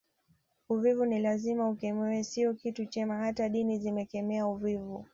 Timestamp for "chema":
2.85-3.17